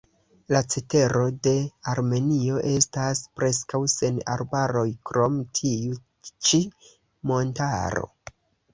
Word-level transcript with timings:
La 0.53 0.59
cetero 0.75 1.21
de 1.47 1.53
Armenio 1.93 2.57
estas 2.71 3.23
preskaŭ 3.41 3.83
sen 3.95 4.19
arbaroj 4.39 4.89
krom 5.11 5.39
tiu 5.61 6.03
ĉi 6.33 6.65
montaro. 7.35 8.15